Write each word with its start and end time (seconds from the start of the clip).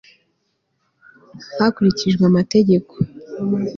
hakurikijwe 1.57 2.21
amategeko 2.29 2.93